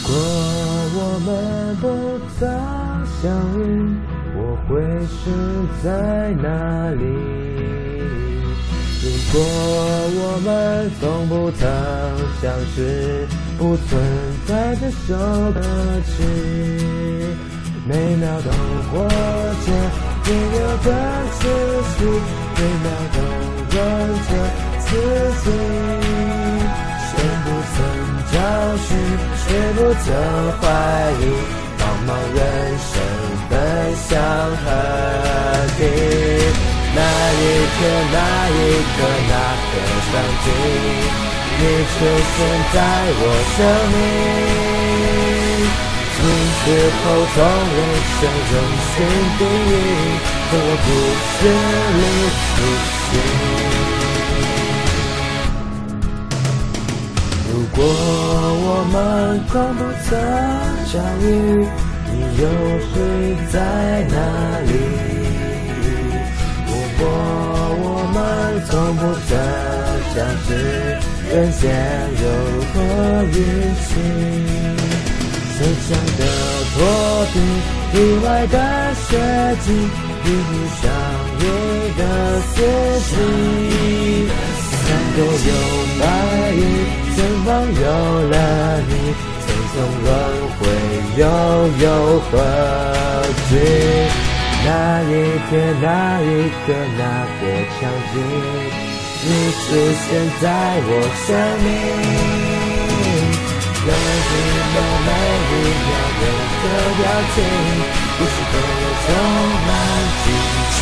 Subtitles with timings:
[0.00, 0.16] 如果
[0.94, 1.26] 我们
[1.80, 1.84] 不
[2.38, 2.48] 曾
[3.20, 3.26] 相
[3.58, 3.60] 遇，
[4.36, 4.70] 我会
[5.08, 5.20] 是
[5.82, 5.86] 在
[6.40, 6.46] 哪
[6.90, 7.02] 里？
[9.02, 9.36] 如果
[10.14, 10.48] 我们
[11.00, 11.60] 从不曾
[12.40, 13.26] 相识，
[13.58, 13.88] 不存
[14.46, 15.14] 在这首
[15.52, 15.60] 歌
[16.06, 16.22] 曲，
[17.86, 18.50] 每秒都
[18.90, 19.66] 活着
[20.22, 20.88] 仅有的
[21.32, 21.40] 思
[21.98, 21.98] 绪，
[22.56, 23.18] 每秒都
[23.74, 23.78] 问
[24.24, 24.30] 着
[24.78, 24.86] 自
[25.44, 25.46] 己，
[29.74, 30.06] 不曾
[30.60, 30.62] 怀
[31.20, 31.22] 疑，
[31.78, 32.38] 茫茫人
[32.78, 32.90] 生
[33.48, 33.52] 奔
[34.08, 34.10] 向
[34.64, 34.64] 何
[35.78, 35.80] 地？
[36.94, 37.40] 那一
[37.76, 37.80] 天，
[38.12, 38.16] 那
[38.48, 38.56] 一
[38.96, 39.32] 刻，那
[39.70, 39.74] 个
[40.08, 40.10] 场
[40.44, 40.46] 景，
[41.58, 41.96] 你出
[42.34, 42.36] 现
[42.72, 42.76] 在
[43.20, 43.22] 我
[43.54, 43.58] 生
[43.92, 43.96] 命。
[46.16, 46.18] 从
[46.58, 46.60] 此
[46.98, 47.36] 后，从
[47.76, 47.78] 人
[48.18, 48.54] 生用
[48.88, 48.92] 心
[49.38, 49.72] 定义，
[50.50, 50.88] 从我故
[51.34, 51.38] 事
[51.94, 52.00] 里
[59.46, 60.08] 从不曾
[60.86, 61.24] 相遇，
[62.10, 62.42] 你又
[62.80, 62.92] 是
[63.52, 63.56] 在
[64.08, 64.16] 哪
[64.66, 64.72] 里？
[66.66, 67.00] 如果
[67.80, 68.16] 我们
[68.66, 69.30] 从不曾
[70.14, 70.48] 相识，
[71.30, 71.62] 人间
[72.22, 72.24] 有
[72.72, 72.76] 何
[73.24, 73.36] 运
[73.84, 73.88] 气？
[75.56, 76.20] 曾想的
[76.74, 76.76] 托
[77.32, 77.36] 底，
[77.94, 78.56] 意外的
[78.94, 79.08] 设
[79.62, 79.66] 计，
[80.24, 80.82] 与你相
[81.38, 81.42] 遇
[81.96, 82.00] 的
[82.40, 82.56] 四
[83.08, 83.10] 季，
[84.60, 84.78] 三
[85.16, 85.50] 多有
[86.00, 86.02] 白
[86.54, 86.56] 衣，
[87.16, 87.82] 前方有
[88.30, 88.34] 了，
[89.78, 90.06] 轮
[90.58, 90.60] 回
[91.16, 91.22] 又
[91.84, 91.86] 有
[92.30, 92.32] 何
[93.48, 93.52] 惧？
[94.64, 94.68] 那
[95.02, 95.04] 一
[95.48, 95.86] 天，那
[96.20, 96.24] 一
[96.66, 97.02] 刻，那
[97.38, 97.42] 个
[97.78, 97.80] 场
[98.12, 98.14] 景，
[99.24, 99.64] 你出
[100.02, 100.06] 现
[100.42, 100.44] 在
[100.84, 100.90] 我
[101.24, 101.26] 生
[101.62, 101.66] 命。
[103.86, 105.08] 任何每
[105.48, 105.54] 一
[105.86, 106.22] 秒每
[106.60, 106.64] 个
[106.98, 107.00] 表
[107.32, 107.36] 情，
[108.18, 108.54] 故事都
[109.04, 109.06] 充
[109.66, 109.70] 满
[110.24, 110.26] 惊
[110.74, 110.76] 喜。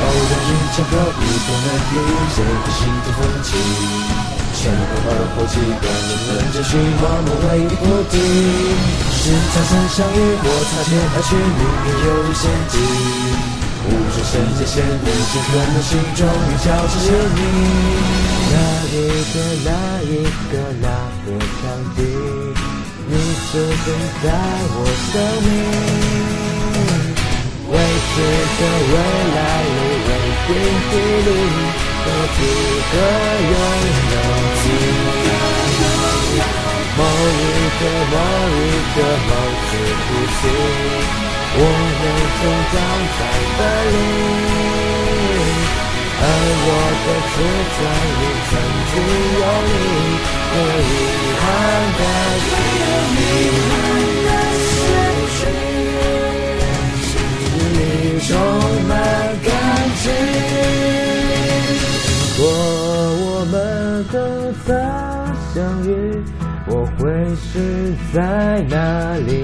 [0.00, 1.94] 偶然与巧合，不同的遇
[2.34, 3.48] 见，会心动风起。
[4.60, 8.20] 前后而后，几个人轮着去默默为不停。
[9.16, 12.76] 是擦身相遇，或擦肩而去，命运有一陷阱。
[13.88, 17.40] 无数瞬间线，无尽可能性，终于交织成你。
[18.52, 18.54] 那
[18.92, 18.94] 一
[19.32, 19.68] 个，那
[20.04, 20.92] 一个，那
[21.24, 21.98] 个场景，
[23.08, 23.16] 你
[23.48, 23.88] 出现
[24.22, 24.28] 在
[24.76, 25.48] 我生命。
[27.72, 28.14] 未知
[28.60, 28.94] 的未
[29.36, 30.10] 来里，未
[30.44, 30.48] 定
[30.90, 30.92] 距
[31.24, 31.30] 离。
[32.02, 32.38] 有资
[32.90, 32.94] 格
[33.50, 33.52] 拥
[34.10, 34.14] 有。
[36.96, 37.40] 某一
[37.78, 38.14] 天，某
[38.50, 38.96] 一刻，
[39.28, 39.32] 某
[39.66, 39.68] 次
[40.04, 40.40] 呼吸，
[41.56, 41.58] 我
[41.98, 42.02] 们
[42.36, 42.74] 终将
[43.16, 43.20] 再
[43.56, 43.58] 分
[43.90, 43.94] 离。
[46.22, 46.24] 而
[46.66, 46.68] 我
[47.04, 47.34] 的自
[47.74, 47.78] 传
[48.18, 48.52] 里曾
[48.90, 48.94] 经
[49.40, 49.72] 有你，
[50.50, 50.92] 没有遗
[51.40, 51.42] 憾
[51.98, 52.00] 的
[66.72, 69.34] 我会是在哪里？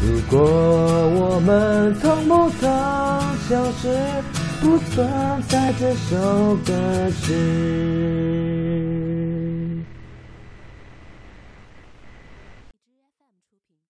[0.00, 2.70] 如果我们从不曾
[3.48, 3.88] 消失，
[4.60, 5.04] 不存
[5.48, 6.72] 在这首歌
[7.22, 8.21] 曲。